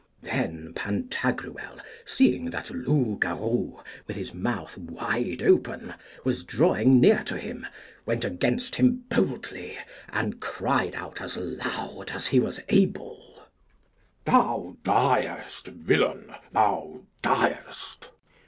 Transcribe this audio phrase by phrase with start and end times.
[0.23, 5.93] Then Pantagruel, seeing that Loupgarou with his mouth wide open
[6.23, 7.67] was drawing near to him,
[8.03, 9.77] went against him boldly,
[10.09, 13.43] and cried out as loud as he was able,
[14.25, 18.09] Thou diest, villain, thou diest!